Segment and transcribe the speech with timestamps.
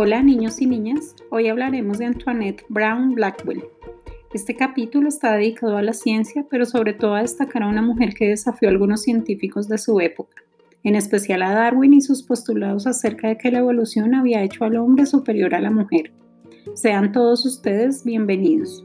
[0.00, 3.64] Hola niños y niñas, hoy hablaremos de Antoinette Brown Blackwell.
[4.32, 8.14] Este capítulo está dedicado a la ciencia, pero sobre todo a destacar a una mujer
[8.14, 10.40] que desafió a algunos científicos de su época,
[10.84, 14.76] en especial a Darwin y sus postulados acerca de que la evolución había hecho al
[14.76, 16.12] hombre superior a la mujer.
[16.74, 18.84] Sean todos ustedes bienvenidos.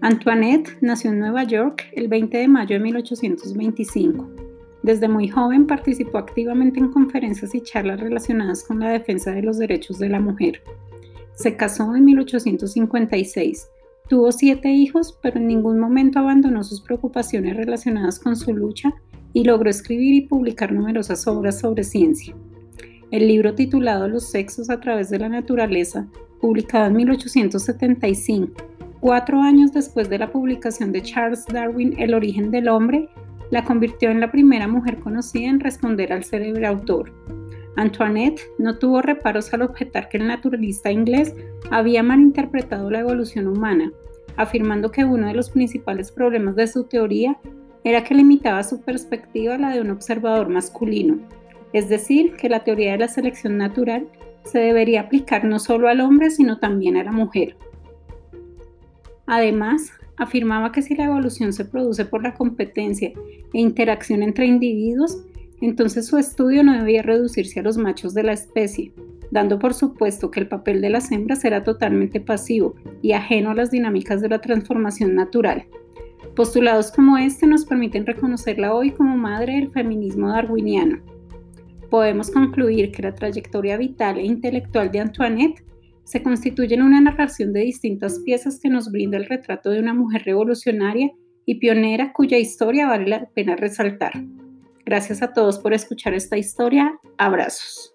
[0.00, 4.49] Antoinette nació en Nueva York el 20 de mayo de 1825.
[4.82, 9.58] Desde muy joven participó activamente en conferencias y charlas relacionadas con la defensa de los
[9.58, 10.62] derechos de la mujer.
[11.34, 13.68] Se casó en 1856.
[14.08, 18.92] Tuvo siete hijos, pero en ningún momento abandonó sus preocupaciones relacionadas con su lucha
[19.32, 22.34] y logró escribir y publicar numerosas obras sobre ciencia.
[23.10, 26.08] El libro titulado Los sexos a través de la naturaleza,
[26.40, 28.52] publicado en 1875,
[29.00, 33.08] cuatro años después de la publicación de Charles Darwin El origen del hombre,
[33.50, 37.12] la convirtió en la primera mujer conocida en responder al célebre autor.
[37.76, 41.34] Antoinette no tuvo reparos al objetar que el naturalista inglés
[41.70, 43.92] había malinterpretado la evolución humana,
[44.36, 47.38] afirmando que uno de los principales problemas de su teoría
[47.84, 51.18] era que limitaba su perspectiva a la de un observador masculino,
[51.72, 54.06] es decir, que la teoría de la selección natural
[54.44, 57.56] se debería aplicar no solo al hombre, sino también a la mujer.
[59.26, 63.10] Además, afirmaba que si la evolución se produce por la competencia
[63.52, 65.18] e interacción entre individuos,
[65.62, 68.92] entonces su estudio no debía reducirse a los machos de la especie,
[69.30, 73.54] dando por supuesto que el papel de las hembras era totalmente pasivo y ajeno a
[73.54, 75.64] las dinámicas de la transformación natural.
[76.36, 80.98] Postulados como este nos permiten reconocerla hoy como madre del feminismo darwiniano.
[81.88, 85.64] Podemos concluir que la trayectoria vital e intelectual de Antoinette
[86.10, 89.94] se constituye en una narración de distintas piezas que nos brinda el retrato de una
[89.94, 91.12] mujer revolucionaria
[91.46, 94.14] y pionera cuya historia vale la pena resaltar.
[94.84, 96.98] Gracias a todos por escuchar esta historia.
[97.16, 97.94] Abrazos.